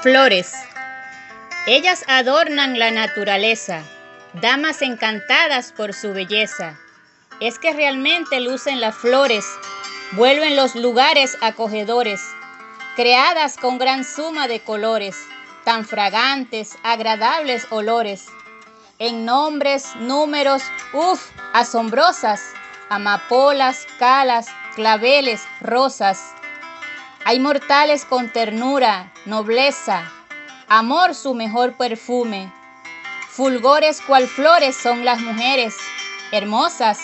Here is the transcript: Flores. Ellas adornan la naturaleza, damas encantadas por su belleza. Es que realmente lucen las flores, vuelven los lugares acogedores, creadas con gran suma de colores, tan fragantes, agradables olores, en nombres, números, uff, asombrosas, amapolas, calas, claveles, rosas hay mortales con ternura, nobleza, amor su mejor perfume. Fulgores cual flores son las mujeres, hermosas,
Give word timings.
Flores. 0.00 0.52
Ellas 1.66 2.04
adornan 2.06 2.78
la 2.78 2.92
naturaleza, 2.92 3.82
damas 4.32 4.80
encantadas 4.80 5.72
por 5.72 5.92
su 5.92 6.12
belleza. 6.12 6.78
Es 7.40 7.58
que 7.58 7.72
realmente 7.72 8.38
lucen 8.38 8.80
las 8.80 8.94
flores, 8.94 9.44
vuelven 10.12 10.54
los 10.54 10.76
lugares 10.76 11.36
acogedores, 11.40 12.20
creadas 12.94 13.56
con 13.56 13.78
gran 13.78 14.04
suma 14.04 14.46
de 14.46 14.60
colores, 14.60 15.16
tan 15.64 15.84
fragantes, 15.84 16.78
agradables 16.84 17.66
olores, 17.70 18.28
en 19.00 19.24
nombres, 19.24 19.96
números, 19.96 20.62
uff, 20.92 21.28
asombrosas, 21.52 22.40
amapolas, 22.88 23.84
calas, 23.98 24.46
claveles, 24.76 25.42
rosas 25.60 26.20
hay 27.28 27.40
mortales 27.40 28.06
con 28.06 28.30
ternura, 28.32 29.12
nobleza, 29.26 30.10
amor 30.66 31.14
su 31.14 31.34
mejor 31.34 31.74
perfume. 31.74 32.50
Fulgores 33.28 34.00
cual 34.00 34.26
flores 34.26 34.74
son 34.74 35.04
las 35.04 35.20
mujeres, 35.20 35.76
hermosas, 36.32 36.98